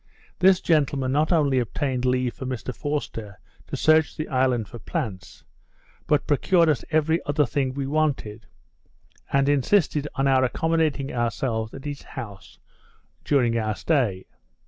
[0.39, 5.43] This gentleman not only obtained leave for Mr Forster to search the island for plants,
[6.07, 8.47] but procured us every other thing we wanted,
[9.31, 12.57] and insisted on our accommodating ourselves at his house
[13.23, 14.25] during our stay.